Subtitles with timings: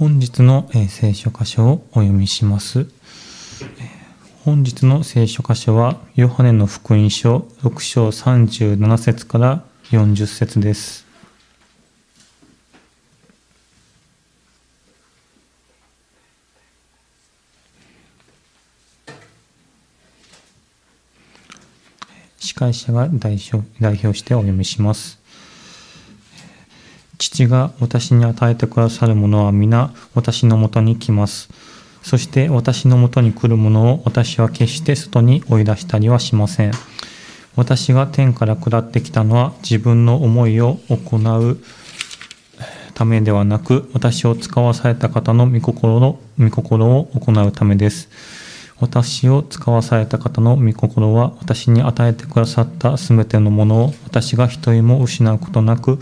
[0.00, 2.86] 本日の聖書箇所をお読みします。
[4.46, 11.04] 本日の聖書箇所は、ヨハネの福音書6章37節から40節です。
[22.38, 25.19] 司会者が代表代表してお読みします。
[27.20, 31.50] 父が私に与えてくださるものは皆私のもとに来ます。
[32.02, 36.72] そして私のもとに来るものを私は決して外に追い出したりはしません。
[37.56, 41.58] 私が天から下ってきたのは自分の思いを行う
[42.94, 48.08] ためではなく、私を使わされた方の御心の御心を行うためです。
[48.80, 55.98] 私を使わされた方の御心は私に与えてくださったすべてのものを私が一人も失うことなく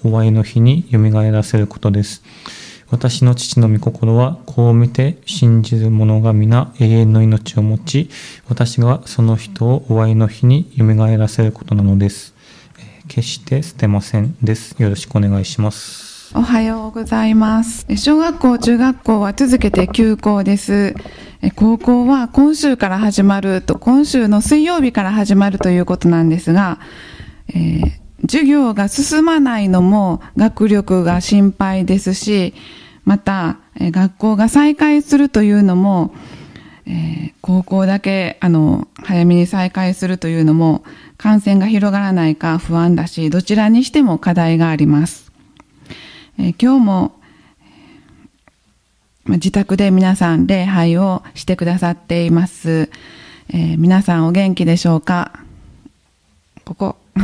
[0.00, 2.22] 終わりの日によみがえらせることです。
[2.90, 8.10] 私の父の御心はこう見て信じる者が皆永遠の命を持ち
[8.48, 12.34] 私がその人を終わりの日によみがえらせることなのです。
[13.08, 14.80] 決して捨てませんです。
[14.82, 16.11] よろしくお願いします。
[16.34, 17.86] おはようございます。
[17.94, 20.94] 小学校、中学校は続けて休校です。
[21.56, 26.78] 高校は今週から始まると、今週の水曜日から始まるということなんですが、
[27.48, 27.90] えー、
[28.22, 32.54] 授業が進まないのも学力が心配ですし、
[33.04, 36.14] また、え学校が再開するというのも、
[36.86, 40.82] えー、高校だけあの早めに再開するというのも
[41.16, 45.31] 感染が広がらないか不安だしどちらにしても課題があります。
[46.44, 47.20] え今日も、
[49.22, 52.90] ま自宅で皆さん礼拝をしてくださっています。
[53.50, 55.38] えー、皆さんお元気でしょうか？
[56.64, 56.96] ここ。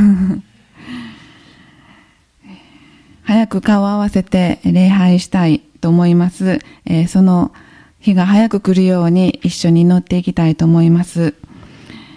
[3.25, 6.61] 早く顔を合わせて礼拝したいと思います。
[6.85, 7.51] えー、その
[7.99, 11.35] 日が早く来るように一緒に祈っていきたいと思います。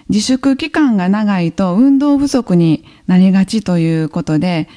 [0.09, 4.69] 自粛期間が長いと運動不足になりがちということで、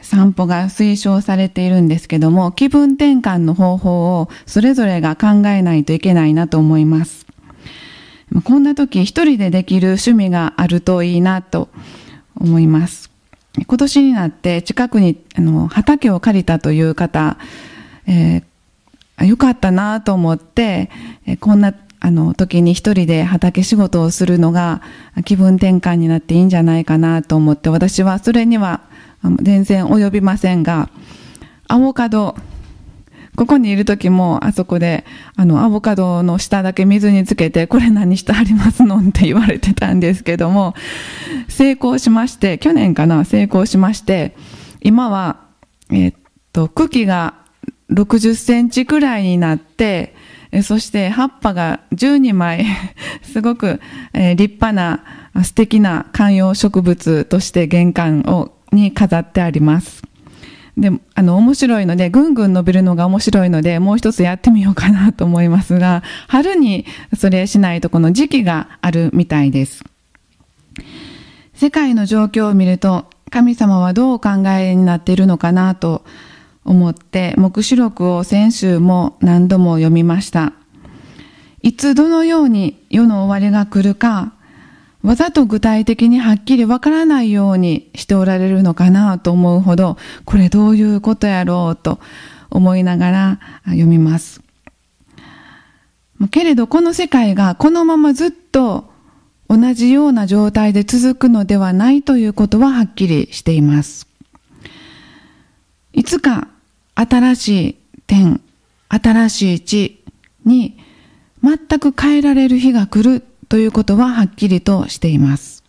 [0.00, 7.26] 散歩が推奨されているんですけども、気分転換の方法をそれぞれが考えないといけないなと思います。
[8.44, 11.68] こんな時一人でできる趣味があるといいなと
[12.36, 13.10] 思います。
[13.66, 17.38] 今年になって近くにあの畑を借りたという方、
[18.06, 20.90] えー、よかったなと思って、
[21.40, 24.82] こんなあの時に一人で畑仕事をするのが
[25.24, 28.82] 気分転換になっていいんじゃないかなと思って私はそれには
[29.42, 30.90] 全然及びませんが、
[31.66, 32.36] アボカド、
[33.36, 35.04] ここにいる時も、あそこで、
[35.36, 40.74] あの、アボカドの下だけ水につけて、これ何してありますのって言われてたんですけども、
[41.48, 44.36] 成功しまして、去年かな、成功しまして、
[44.80, 45.40] 今は、
[45.90, 46.14] えっ
[46.52, 47.34] と、茎が
[47.90, 50.14] 60センチくらいになって、
[50.62, 52.66] そして葉っぱが12枚、
[53.22, 53.80] すごく、
[54.12, 55.02] え立派な
[55.44, 60.02] 素敵な観葉植物として玄関をに飾ってあります。
[60.76, 69.84] で、あの、面白いので、ぐんぐん伸びるのが面白いので、もう一つやってみようかなと思いますが、春にそれしないとこの時期があるみたいです。
[71.54, 76.04] 世界の状況を見ると、神様はどうお考えになっているのかなと
[76.68, 80.52] 思って、目視録を先週も何度も読みました。
[81.62, 84.34] いつどのように世の終わりが来るか、
[85.02, 89.96] わざと具体的にはっきりわからないようにしておられるのかなと思うほど、
[90.26, 92.00] これどういうことやろうと
[92.50, 94.42] 思いながら読みます。
[96.30, 98.90] けれどこの世界がこのままずっと
[99.48, 104.06] 同じような状態で続くのではないということははっきりしています。
[105.94, 106.48] いつか
[107.00, 107.78] 新しい
[108.08, 108.40] 天、
[108.88, 110.04] 新しい地
[110.44, 110.76] に
[111.44, 115.62] 全く変えられる日が来るということははっきりとしています。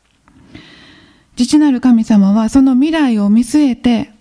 [1.35, 4.11] 父なる神様はその未来を見据えて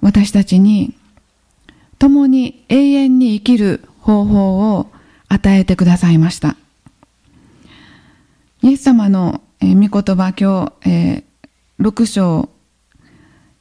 [0.00, 0.94] 私たちに
[1.98, 4.90] 共に永遠に生きる方法を
[5.28, 6.56] 与えてくださいました。
[8.62, 12.48] イエス様の、御言葉今日、えー、6章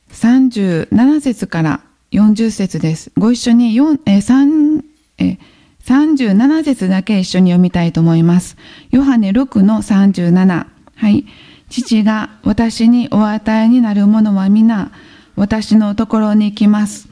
[0.10, 1.82] 37節から
[2.12, 3.12] 40節です。
[3.18, 4.84] ご一緒に4、え3、
[5.18, 5.38] え
[5.86, 8.58] 37節だけ一緒に読みたいと思います。
[8.92, 10.66] ヨハネ6の37。
[10.96, 11.26] はい。
[11.70, 14.92] 父が私にお与えになるものは皆、
[15.36, 17.08] 私のところに来ます。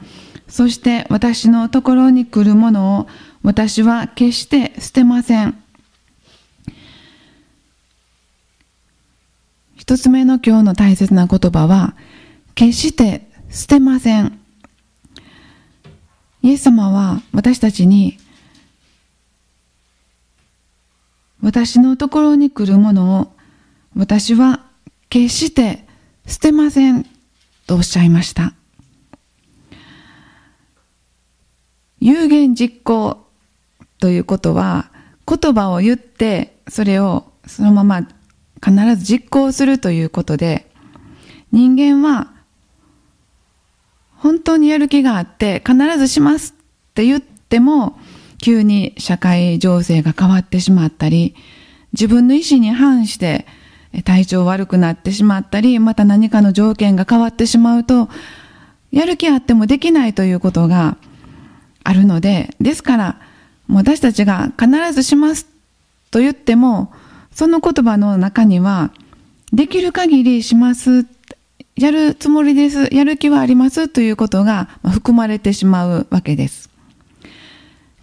[0.48, 3.08] そして私のところに来るものを
[3.42, 5.56] 私は決して捨てません。
[9.76, 11.94] 一つ目の今日の大切な言葉は、
[12.54, 14.40] 決して捨てません。
[16.46, 18.18] イエス様は私たちに
[21.42, 23.32] 私のところに来るものを
[23.96, 24.64] 私は
[25.08, 25.84] 決して
[26.24, 27.04] 捨てません
[27.66, 28.54] とおっしゃいました。
[31.98, 33.26] 有言実行
[33.98, 34.92] ということは
[35.26, 38.06] 言葉を言ってそれをそのまま
[38.64, 40.70] 必ず実行するということで
[41.50, 42.35] 人間は
[44.26, 46.52] 本当にやる気があって必ずします
[46.90, 47.96] って言っても
[48.42, 51.36] 急に社会情勢が変わってしまったり
[51.92, 53.46] 自分の意思に反して
[54.04, 58.08] 体調悪くなってしまったりまた何かの条件が変わってしまうと
[58.90, 60.96] やる気あってもできないということが
[61.84, 63.20] あるのでですから
[63.70, 65.46] 私たちが必ずします
[66.10, 66.92] と言っても
[67.30, 68.90] その言葉の中には
[69.52, 71.06] できる限りします
[71.76, 72.88] やるつもりです。
[72.94, 76.70] やる気はありますということが含まれてしまうわけです。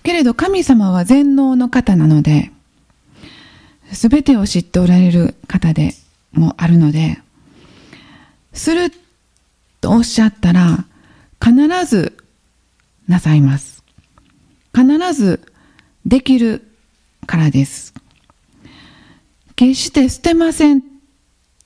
[0.04, 2.52] けれど神様は全能の方なので、
[3.92, 5.96] すべてを知っておられる方で
[6.34, 7.20] もあるので、
[8.54, 8.92] する
[9.82, 10.86] とおっしゃったら、
[11.44, 11.54] 必
[11.86, 12.16] ず
[13.08, 13.84] なさいます。
[14.76, 15.42] 必ず
[16.06, 16.62] できる
[17.26, 17.94] からです。
[19.56, 20.84] 決して捨てません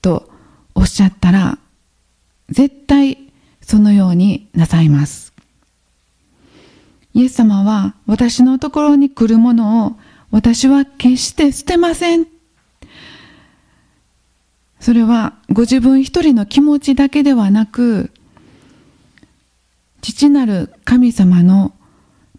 [0.01, 0.29] と
[0.73, 1.57] おっしゃったら、
[2.49, 3.17] 絶対
[3.61, 5.33] そのようになさいます。
[7.13, 9.97] イエス様は私のところに来るものを
[10.29, 12.27] 私は決して捨てません。
[14.79, 18.11] それはご自分一人の気持ちだけではなく、
[20.01, 21.73] 父なる神様の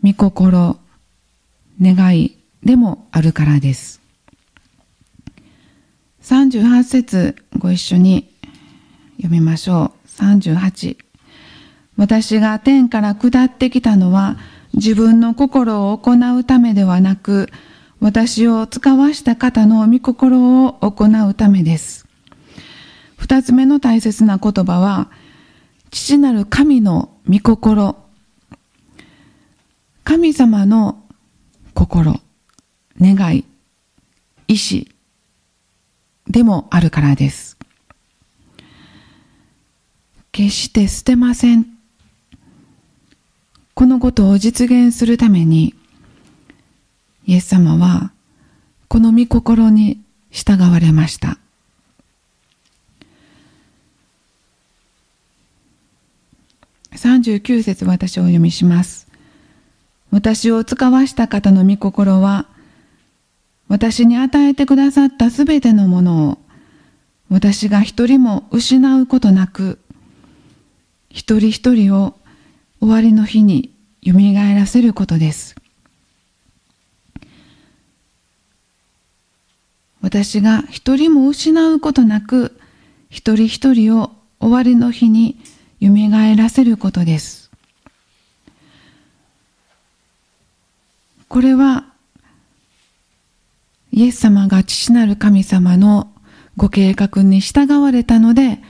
[0.03, 0.79] 御心、
[1.81, 4.01] 願いでもあるからです。
[6.23, 8.33] 38節ご一緒に
[9.17, 9.98] 読みましょう。
[10.19, 10.97] 38
[11.97, 14.37] 私が天から下ってきたのは
[14.75, 17.49] 自分の心を行うためではなく
[18.01, 22.07] 私を使わした方の御心を行うためです。
[23.17, 25.11] 二つ目の大切な言葉は
[25.91, 27.97] 父なる神の御心
[30.05, 31.03] 神様の
[31.75, 32.21] 心
[33.01, 33.45] 願い
[34.47, 34.95] 意志
[36.29, 37.48] でもあるからです。
[40.39, 41.67] 決して捨てません。
[43.75, 45.75] このことを実現するために、
[47.27, 48.13] イエス様は
[48.87, 50.01] この御心に
[50.31, 51.39] 従われました。
[56.93, 59.09] 39節私を読みします。
[60.13, 62.47] 私を使わした方の御心は、
[63.67, 66.39] 私に与えてくださったすべてのものを、
[67.29, 69.81] 私が一人も失うことなく、
[71.19, 72.15] 一人一人を
[72.79, 75.57] 終わりの日によみがえらせることです。
[80.01, 82.57] 私が一人も失うことなく、
[83.11, 85.41] 一人一人を終わりの日に
[85.81, 87.51] よみがえらせることです。
[91.27, 91.85] これは、
[93.91, 96.13] イエス様が父なる神様の
[96.57, 98.61] ご計画に従われたので、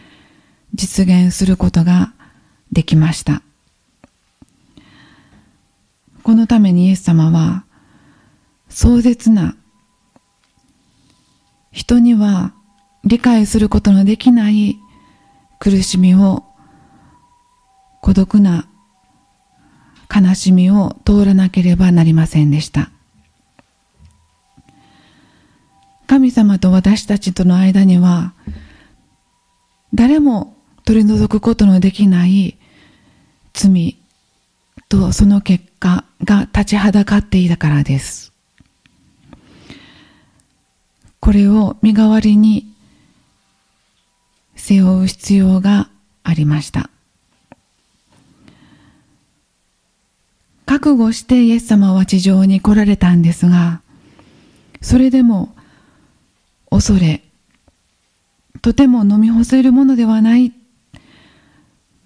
[0.72, 2.14] 実現することが
[2.72, 3.42] できました。
[6.22, 7.64] このためにイエス様は
[8.68, 9.56] 壮絶な
[11.72, 12.52] 人には
[13.04, 14.78] 理解することのできない
[15.58, 16.44] 苦しみを
[18.02, 18.68] 孤独な
[20.14, 22.90] 悲しみを通らなければなりませんでした。
[26.06, 28.32] 神様と私たちとの間には
[29.94, 32.57] 誰も取り除くことのできない
[33.58, 33.96] 罪
[34.88, 38.32] とその結果が立ちはだかっていたからです。
[41.18, 42.72] これを身代わりに
[44.54, 45.90] 背負う必要が
[46.22, 46.88] ありました。
[50.64, 53.80] 覚悟してイエス様は地上に来られたんですが、
[54.80, 55.52] それでも
[56.70, 57.24] 恐れ、
[58.62, 60.52] とても飲み干せるものではない、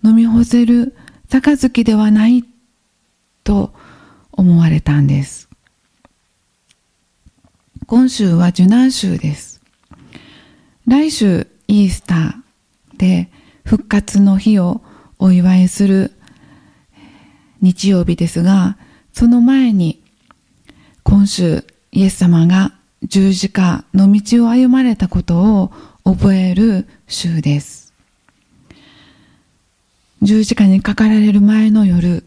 [0.03, 0.97] 飲み干せる
[1.41, 2.45] 杯ではない
[3.45, 3.73] と
[4.33, 5.49] 思われたんです。
[7.87, 9.63] 今週は受難週です。
[10.87, 13.31] 来週イースターで
[13.65, 14.83] 復活の日を
[15.19, 16.13] お祝いする
[17.61, 18.77] 日曜日ですが、
[19.13, 20.03] その前に
[21.03, 25.73] 今週イエス様が十字架の道を歩まれたことを
[26.05, 27.92] 覚える週です。
[30.23, 32.25] 十字架にかかられる前の夜、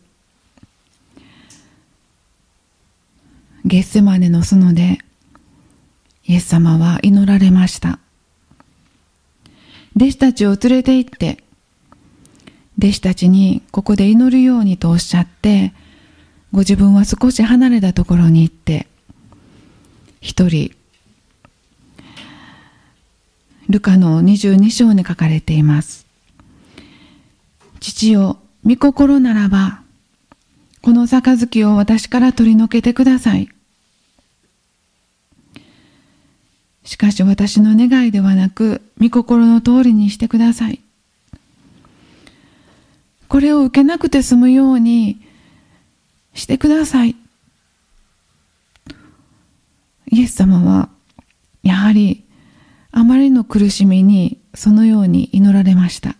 [3.63, 4.99] ゲッセマネの園で
[6.25, 7.99] イエス様は祈られました。
[9.95, 11.41] 弟子たちを連れて行って、
[12.77, 15.73] 弟子たちにここで祈るようにとおっしゃって、
[16.51, 18.87] ご自分は少し離れたところに行って、
[20.19, 20.73] 一人、
[23.69, 26.04] ルカの22章に書かれています。
[27.79, 29.81] 父よ、御心ならば、
[30.81, 33.49] この杯を私から取り除けてください。
[36.83, 40.79] しかし私の願いではなく、御心の通りにしてください。
[43.27, 45.19] これを受けなくて済むように
[46.35, 47.15] してください。
[50.11, 50.89] イエス様は、
[51.63, 52.23] やはり、
[52.91, 56.15] あまりの苦しみにそのように祈られました。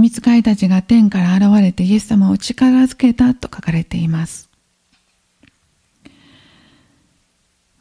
[0.00, 4.48] 見つかりたちが天から現れてイエス様を力づけたと書かれています。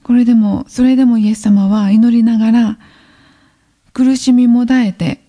[0.04, 2.80] これでも、それでもイエス様は祈りながら、
[3.94, 5.22] 苦しみもだえて、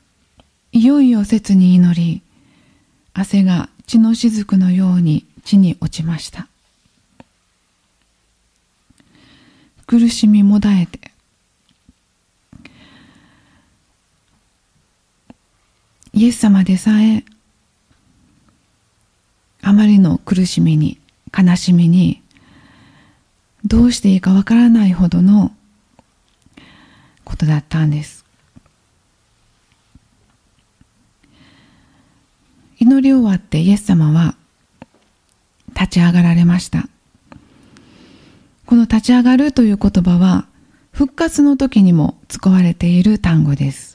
[0.73, 2.23] いよいよ切に祈り、
[3.13, 6.49] 汗が血の雫のように地に落ちました。
[9.87, 11.10] 苦しみもだえて、
[16.13, 17.25] イエス様でさえ、
[19.63, 20.99] あまりの苦しみに、
[21.37, 22.23] 悲しみに
[23.65, 25.53] どうしていいかわからないほどの
[27.25, 28.25] ことだったんです。
[32.79, 34.35] 祈り終わってイエス様は
[35.69, 36.89] 立ち上がられました。
[38.65, 40.47] この立ち上がるという言葉は
[40.93, 43.90] 復活の時にも使われている単語です。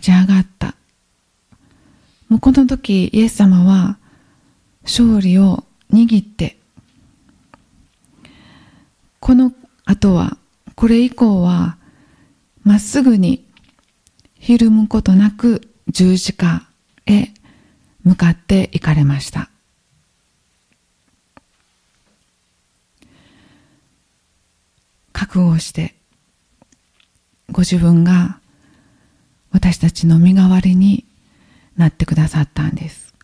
[0.00, 0.74] 立ち上がった。
[2.30, 3.98] もうこの時イエス様は
[4.82, 6.56] 勝利を握って、
[9.20, 9.52] この
[9.84, 10.38] 後は、
[10.74, 11.76] これ以降は、
[12.64, 13.44] まっすぐに
[14.34, 16.66] ひるむことなく十字架
[17.04, 17.28] へ
[18.02, 19.50] 向かって行かれました。
[25.12, 25.94] 覚悟して、
[27.50, 28.39] ご自分が
[29.50, 31.04] 私たちの身代わりに
[31.76, 33.14] なってくださったんです。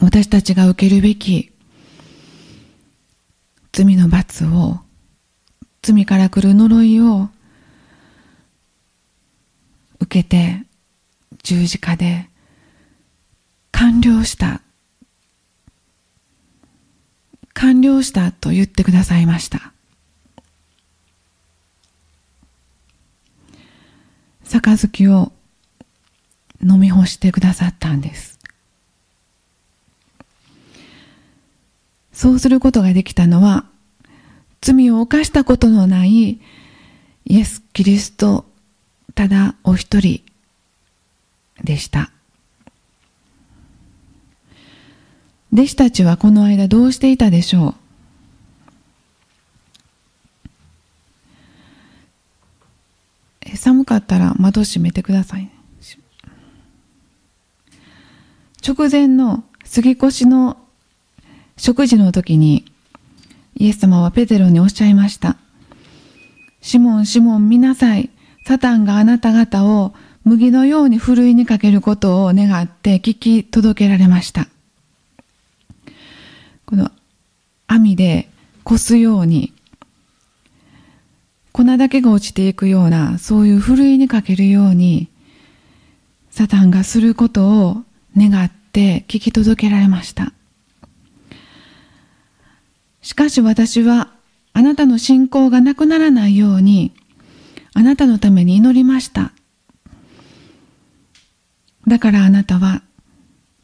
[0.00, 1.50] 私たちが受けるべき
[3.72, 4.80] 罪の罰を、
[5.82, 7.28] 罪から来る呪いを
[10.00, 10.64] 受けて
[11.42, 12.28] 十字架で
[13.72, 14.62] 完了した。
[17.54, 19.72] 完了したと言ってくださいました。
[24.48, 25.32] 杯を
[26.62, 28.38] 飲み干してくださったんです。
[32.12, 33.64] そうすることができたのは、
[34.60, 36.40] 罪を犯したことのない
[37.26, 38.44] イエス・キリスト
[39.14, 40.22] ただお一人
[41.62, 42.10] でした。
[45.52, 47.74] 弟子たちはこの間どうしていたでしょう？
[53.56, 55.50] 寒かったら窓閉めてください。
[58.66, 60.58] 直前の杉越しの
[61.56, 62.64] 食事の時に、
[63.56, 65.36] イエス様はペテロにおっしゃいました。
[66.60, 68.10] シモン、シモン、見なさい。
[68.44, 74.48] サタンがあなた方を麦のようにふるいにかけることを願って聞き届けられました。
[76.66, 76.90] この
[77.66, 78.28] 網で
[78.64, 79.52] こすように、
[81.64, 85.08] 粉だけが落ちていくような、そういうふるいにかけるように、
[86.30, 87.82] サタンがすることを
[88.16, 90.32] 願って聞き届けられました。
[93.02, 94.12] しかし私は
[94.52, 96.92] あなたの信仰がなくならないように
[97.74, 99.32] あなたのために祈りました。
[101.88, 102.82] だからあなたは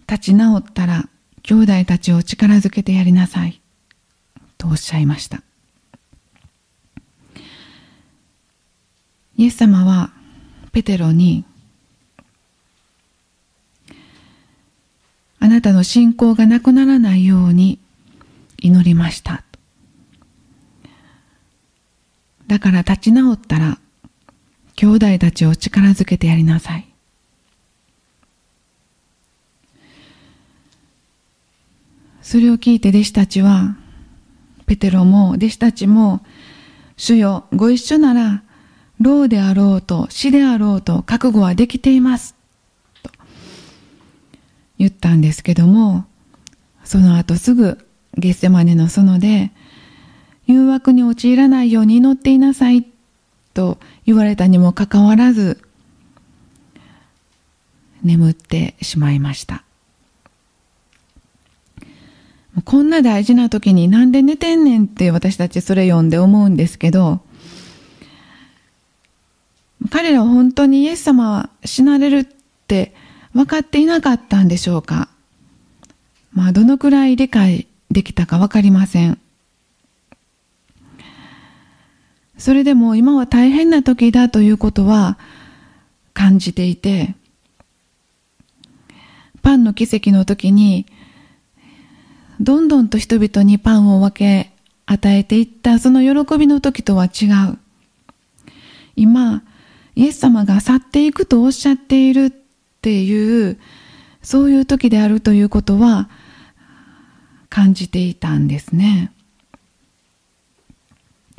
[0.09, 1.09] 立ち直ったら
[1.43, 3.61] 兄弟たちを力づけてやりなさい。
[4.59, 5.43] とおっしゃいました。
[9.37, 10.11] イエス様は
[10.73, 11.45] ペテロに
[15.45, 17.79] あなたの信仰がなくならないように
[18.59, 19.45] 祈りました。
[22.47, 23.79] だから立ち直ったら、
[24.75, 26.89] 兄弟たちを力づけてやりなさい。
[32.23, 33.77] それを聞いて弟子たちは、
[34.65, 36.25] ペテロも弟子たちも、
[36.97, 38.44] 主よ、ご一緒なら、
[39.01, 42.35] 老であろうと死であろうと覚悟はできています。
[43.03, 43.11] と
[44.79, 46.05] 言ったんですけども、
[46.85, 47.87] その後すぐ
[48.17, 49.51] ゲッセマネの園で、
[50.47, 52.87] 誘惑に陥らないように祈っていなさい
[53.55, 55.61] と言われたにもかかわらず、
[58.03, 59.65] 眠ってしまいました。
[62.65, 67.21] こんな大事な時になんで寝てんねんって私たちそれ読んで思うんですけど、
[69.91, 72.27] 彼らは本当にイエス様は死なれるっ
[72.67, 72.95] て
[73.33, 75.09] 分かっていなかったんでしょうか？
[76.33, 79.19] まあどのくらい理解できたか分かりません。
[82.37, 85.19] それでも今は大変な時だということは
[86.13, 87.15] 感じていて、
[89.43, 90.87] パンの奇跡の時に、
[92.41, 94.51] どんどんと人々にパンを分け
[94.87, 97.59] 与えていったその喜びの時とは違う。
[98.97, 99.43] 今、
[99.97, 102.31] イエス様が去っていくとおっしゃっているっ
[102.83, 103.59] ていう、
[104.23, 106.09] そういう時であるということは
[107.49, 109.13] 感じていたんですね。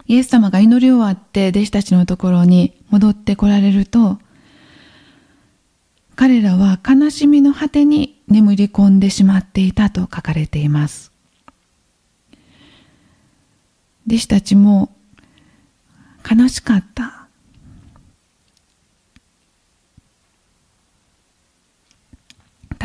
[0.07, 4.19] イエス様が祈り終わって弟子たちのところに戻ってこられると、
[6.15, 11.11] 彼らは悲しみの果てに眠り込んでしまっていたと書かれています。
[14.07, 14.95] 弟子たちも
[16.29, 17.24] 悲しかった。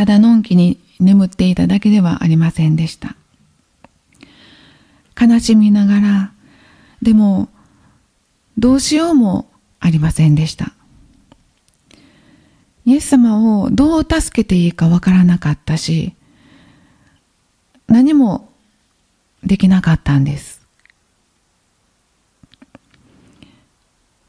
[0.01, 3.17] ただのんきに眠っていただけではありませんでした。
[5.21, 6.33] 悲しみながら、
[7.03, 7.51] でも、
[8.57, 10.73] どうしようもありませんでした。
[12.87, 16.15] イエス様をどう助けていいかわからなかったし、
[17.87, 18.49] 何も
[19.45, 20.67] できなかったんです。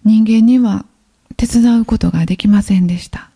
[0.04, 0.84] 人間には
[1.38, 3.31] 手伝うことができませんでした。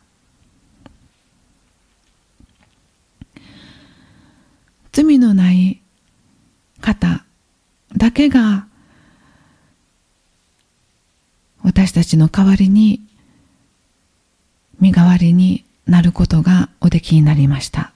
[4.96, 5.82] 罪のない
[6.80, 7.26] 方
[7.98, 8.66] だけが
[11.64, 13.02] 私たちの代わりに
[14.80, 17.92] 身代わりになることがおできになりました。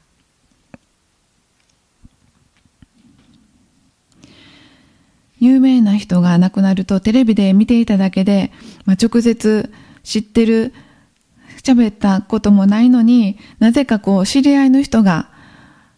[5.40, 8.52] 有名な人が亡くなるとテレビで見ていただけで、
[8.84, 9.72] まあ、直接
[10.04, 10.74] 知ってる
[11.64, 15.30] 喋ったこともないのになぜかこう知り合いの人が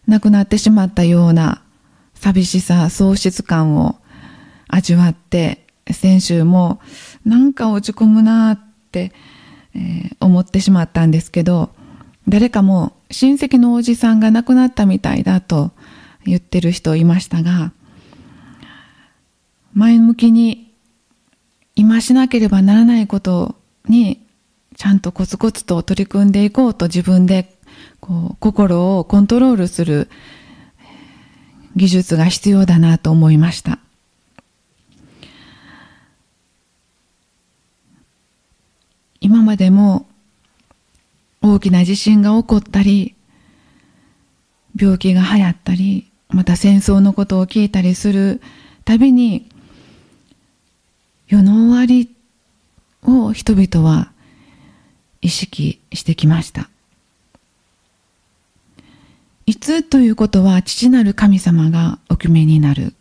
[0.06, 1.62] 亡くなってしまったような
[2.14, 3.96] 寂しさ喪失感を
[4.68, 6.80] 味わって先週も
[7.24, 8.60] なんか落ち込むなっ
[8.90, 9.12] て
[9.74, 11.70] えー、思ってしまったんですけど、
[12.28, 15.72] 誰かも親戚のおじさんが亡くなったみたいだと
[16.24, 17.72] 言ってる人いましたが、
[19.74, 20.74] 前向きに
[21.74, 23.56] 今しなければならないこと
[23.88, 24.26] に
[24.76, 27.51] ちゃんとコツコツと取り組んでいこうと自分で
[28.02, 30.10] こう心をコントロールする
[31.76, 33.78] 技術が必要だなと思いました。
[39.20, 40.06] 今までも
[41.42, 43.14] 大きな地震が起こったり、
[44.76, 48.42] 病気が流行ったり、また戦争のことを聞いたりする
[48.84, 49.48] たびに、
[51.28, 52.12] 世の終わり
[53.04, 54.10] を人々は
[55.20, 56.68] 意識してきました。
[59.52, 62.94] いつということは父なる神様がお決めになる。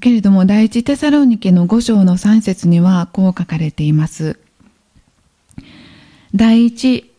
[0.00, 4.38] けれども第一テサロニケの五章の三節にはこう書かれています。
[6.34, 7.12] 第一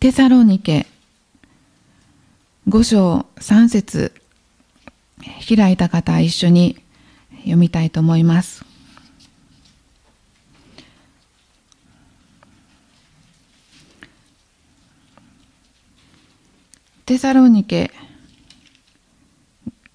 [0.00, 0.88] テサロニケ
[2.66, 4.12] 五章三節
[5.56, 6.82] 開いた方一緒に
[7.42, 8.64] 読みたいと思います。
[17.08, 17.90] テサロニケ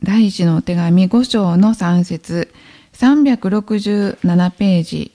[0.01, 2.51] 第一のお手紙5章の3節
[2.93, 5.11] 367ページ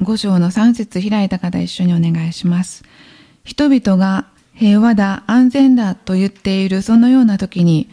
[0.00, 2.82] 5章の3節開いた方一緒にお願いします。
[3.44, 7.88] 人々が平和だ、安全だと言っているそのような時に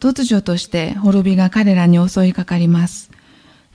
[0.00, 3.10] 突如として滅びが彼らに襲いかかります。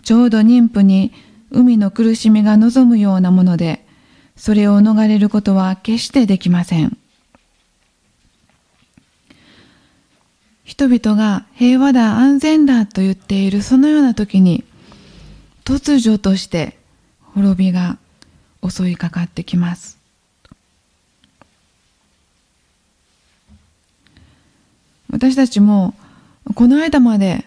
[0.03, 1.13] ちょうど妊婦に
[1.51, 3.86] 海の苦しみが望むようなもので、
[4.36, 6.97] それを逃れることは決してできません。
[10.63, 14.63] 人々が平和だ、安全だと言っているそのような時に、
[15.65, 16.77] 突如として
[17.19, 17.97] 滅びが
[18.67, 19.97] 襲いかかってきます
[25.09, 25.93] 私たちも
[26.56, 27.45] この間まで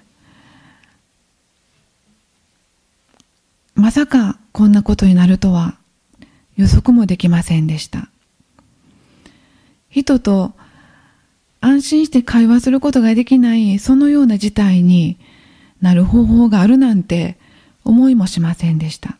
[3.74, 5.76] まさかこんなことになるとは
[6.56, 8.08] 予測もできませんでした。
[9.90, 10.52] 人と
[11.60, 15.18] 安心して会話することができないそのような事態に
[15.80, 17.38] なる方法があるなんて
[17.84, 19.18] 思いもしませんでした。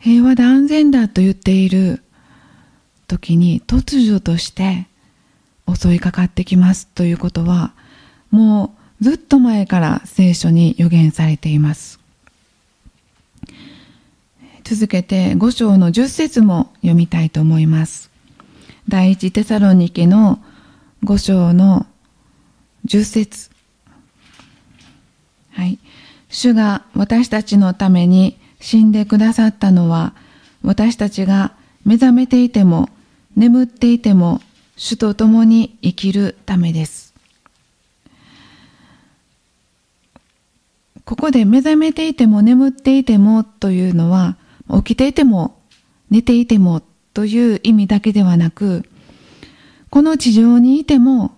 [0.00, 2.02] 平和で安全だと言っている
[3.08, 4.87] 時に突如として
[5.74, 7.72] 襲いかかってきますということは
[8.30, 12.00] もうずっと前から聖書に予言されています。
[14.64, 18.10] 続けて5章の10節も読みたいと思います。
[18.88, 20.40] 第一テサロニケの
[21.04, 21.86] 5章の
[22.86, 23.50] 10節。
[25.52, 25.78] はい。
[26.28, 30.14] 主が私たちのために死んでくださったのは、
[30.62, 31.52] 私たちが
[31.84, 32.88] 目覚めていても、
[33.36, 34.40] 眠っていても、
[34.78, 37.12] 主と共に生きるためです。
[41.04, 44.36] ここで目覚めていても眠っていてもというのは、
[44.70, 45.58] 起きていても
[46.10, 46.80] 寝ていても
[47.12, 48.88] という意味だけではなく、
[49.90, 51.34] この地上にいても、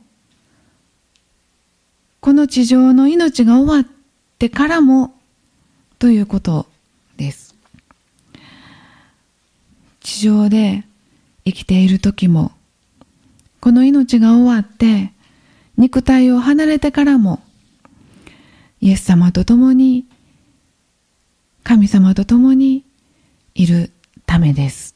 [2.20, 3.92] この地上の命が終わっ
[4.38, 5.14] てからも
[5.98, 6.66] ということ
[7.16, 7.54] です。
[10.00, 10.84] 地上で
[11.46, 12.52] 生きている時も、
[13.60, 15.12] この命が終わって
[15.76, 17.42] 肉体を離れてからも、
[18.80, 20.06] イエス様と共に、
[21.62, 22.84] 神様と共に
[23.54, 23.90] いる
[24.26, 24.94] ためです。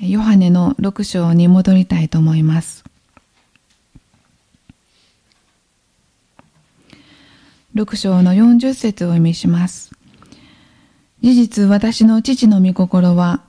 [0.00, 2.84] ヨハネの6章に戻りたいと思います。
[7.74, 9.90] 6章の40節を意味します。
[11.22, 13.42] 事実私の父の御心は、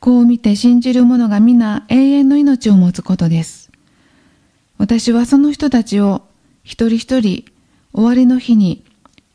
[0.00, 3.70] こう見て信じる者が皆永遠の命を持つことです。
[4.78, 6.22] 私はその人たちを
[6.64, 7.44] 一人一人
[7.92, 8.82] 終わりの日に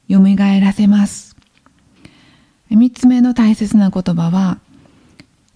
[0.09, 1.35] 蘇らせます。
[2.71, 4.59] 三つ目の大切な言葉は、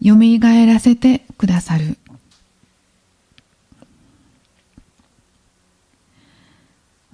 [0.04, 1.98] 蘇らせてくださる。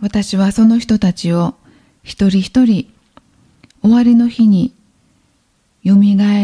[0.02, 1.56] 私はその人たちを
[2.04, 2.92] 一人一人
[3.82, 4.74] 終わりの日に
[5.86, 5.96] 蘇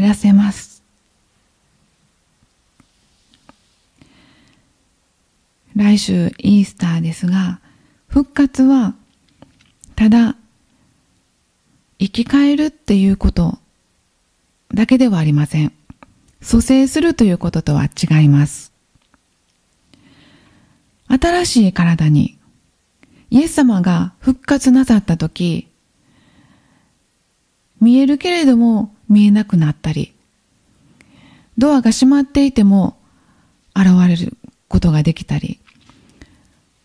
[0.02, 0.71] らせます。
[5.82, 7.60] 来週イースターですが、
[8.08, 8.94] 復活は
[9.96, 10.36] ただ
[11.98, 13.58] 生き返るっていうこと
[14.72, 15.74] だけではありません。
[16.40, 18.72] 蘇生するということとは違います。
[21.08, 22.38] 新しい体に
[23.32, 25.68] イエス様が復活なさったとき、
[27.80, 30.14] 見えるけれども見えなくなったり、
[31.58, 32.98] ドアが閉まっていても
[33.76, 35.60] 現れることができたり、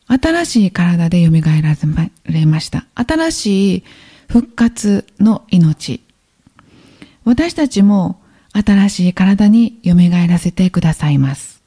[0.08, 2.86] 新しい体で蘇られました。
[2.94, 3.84] 新しい
[4.28, 6.00] 復活の命。
[7.24, 8.20] 私たちも
[8.52, 9.94] 新しい体に蘇
[10.28, 11.62] らせてくださいます。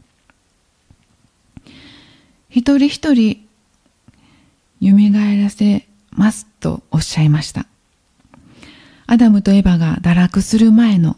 [2.49, 3.45] 一人一人
[4.82, 4.89] 蘇
[5.41, 7.65] らせますとおっしゃいました。
[9.06, 11.17] アダムとエバが堕落する前の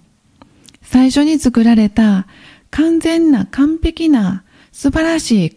[0.82, 2.26] 最初に作られた
[2.70, 5.50] 完全な完璧な素晴らしい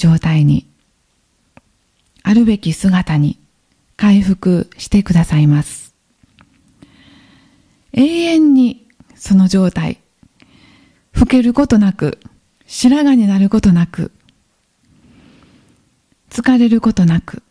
[0.00, 0.66] 状態に
[2.22, 3.38] あるべき姿に
[3.98, 5.94] 回復してくださいます。
[7.92, 9.98] 永遠にその状態、
[11.12, 12.18] 老けることなく、
[12.66, 14.10] 白髪になることなく、
[16.30, 17.42] 疲れることなく、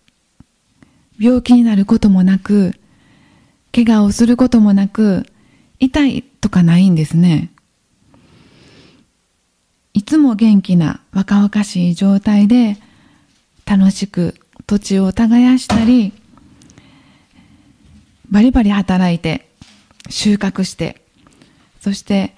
[1.19, 2.73] 病気になることもなく、
[3.71, 5.23] 怪我をすることもなく、
[5.77, 7.51] 痛いとかないんですね。
[9.93, 12.77] いつも元気な若々しい状態で
[13.65, 16.13] 楽しく土地を耕したり、
[18.29, 19.49] バリバリ働いて、
[20.09, 21.01] 収穫して、
[21.81, 22.35] そして、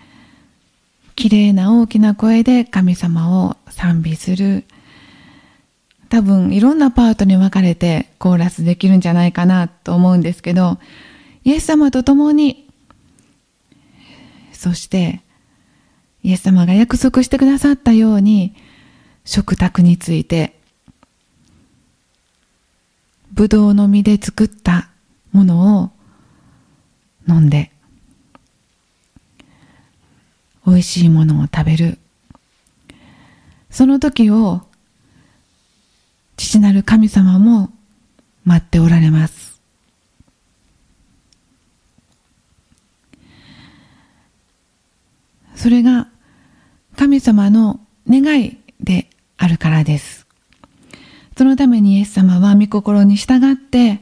[1.15, 4.63] 綺麗な大きな声で神様を賛美する。
[6.09, 10.79] 多分いろんなパートに分かれてコーラスできるんじゃないかなと思うんですけど、
[11.43, 12.69] イエス様と共に、
[14.53, 15.21] そして、
[16.23, 18.53] イエス様が約束してくださったように、
[19.25, 20.55] 食卓について、
[23.31, 24.89] ぶどうの実で作った
[25.31, 25.91] ものを
[27.27, 27.71] 飲んで、
[30.65, 31.97] 美味しいものを食べる。
[33.71, 34.61] その時を、
[36.37, 37.71] 父なる神様も
[38.45, 39.59] 待っておられます。
[45.55, 46.10] それが
[47.01, 50.27] 神様の願いであるからです。
[51.35, 54.01] そのためにイエス様は御心に従って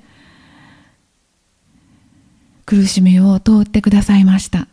[2.65, 4.67] 苦しみを通ってくださいました。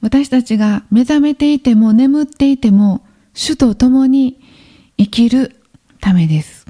[0.00, 4.40] 私たちが目覚めていても眠っていても主と共に
[4.96, 5.54] 生きる
[6.00, 6.64] ためです。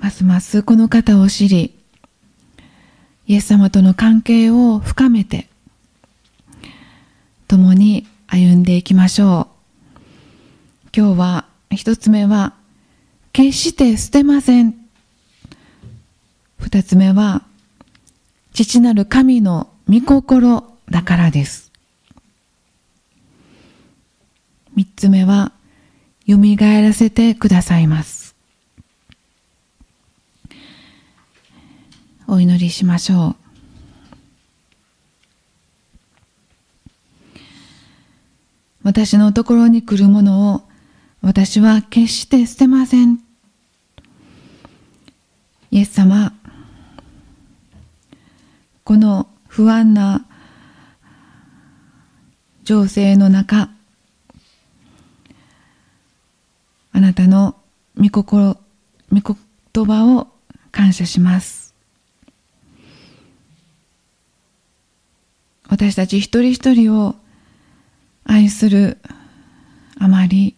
[0.00, 1.75] ますますこの方を知り、
[3.26, 5.48] イエス様との関係を深めて、
[7.48, 10.88] 共に歩んでいきましょう。
[10.96, 12.54] 今日は一つ目は、
[13.32, 14.74] 決して捨てません。
[16.58, 17.42] 二つ目は、
[18.52, 21.70] 父なる神の御心だからです。
[24.74, 25.52] 三つ目は、
[26.28, 28.25] 蘇らせてくださいます。
[32.36, 33.36] お祈りしましょう。
[38.82, 40.62] 私のところに来るものを
[41.22, 43.20] 私は決して捨てません。
[45.70, 46.34] イエス様、
[48.84, 50.26] この不安な
[52.64, 53.70] 情勢の中、
[56.92, 57.56] あなたの
[57.96, 58.58] 御心、
[59.10, 59.36] 御
[59.74, 60.28] 言葉を
[60.70, 61.65] 感謝します。
[65.68, 67.16] 私たち一人一人を
[68.24, 68.98] 愛する
[69.98, 70.56] あまり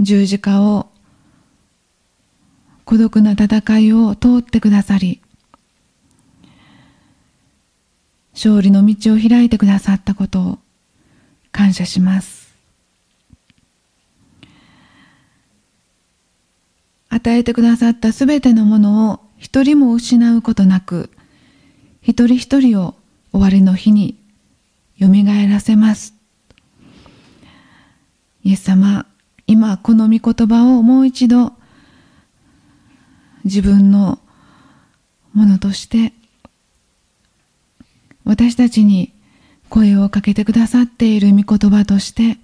[0.00, 0.90] 十字架を
[2.84, 5.20] 孤独な戦いを通ってくださり
[8.32, 10.58] 勝利の道を開いてくださったことを
[11.52, 12.54] 感謝します。
[17.10, 21.10] 与えてくださったすべてのものを一人も失うことなく、
[22.02, 22.94] 一人一人を
[23.32, 24.18] 終わりの日に
[24.96, 26.14] よみがえらせます。
[28.42, 29.06] イエス様、
[29.46, 31.52] 今この御言葉をもう一度
[33.44, 34.18] 自分の
[35.32, 36.12] ものとして
[38.24, 39.12] 私たちに
[39.68, 42.38] 声をかけてくださっている御言葉として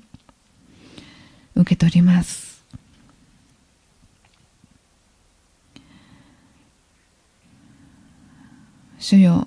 [1.55, 2.46] 受け取ります。
[8.99, 9.47] 主よ、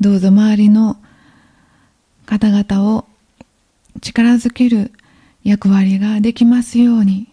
[0.00, 0.96] どうぞ周りの
[2.24, 3.04] 方々を
[4.00, 4.92] 力づける
[5.44, 7.28] 役割ができますように。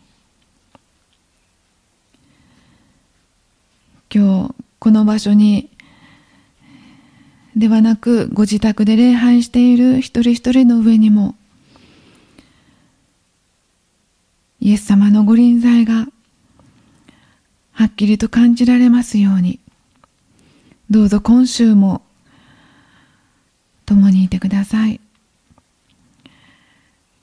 [4.14, 5.70] 今日この場所に
[7.56, 11.36] ではなくご自宅で礼拝している一人一人の上にも
[14.62, 16.08] イエス様のご臨在が
[17.74, 19.60] はっきりと感じられますように。
[20.90, 22.02] どうぞ今週も
[23.86, 25.02] 共にいてください。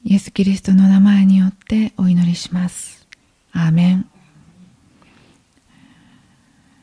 [0.04, 3.06] イエス・キリストの名前によってお祈りします。
[3.52, 4.10] アーメン。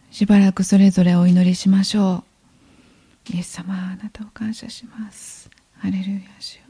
[0.10, 2.24] しばらくそれぞれお祈りしましょ
[3.30, 3.36] う。
[3.36, 5.52] イエス様あなたを感謝します。
[5.78, 6.61] ハレルヤ主。